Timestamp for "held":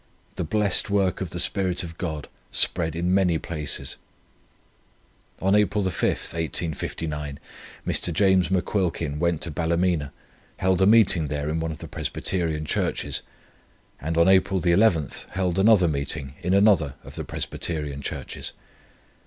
10.57-10.81, 15.33-15.59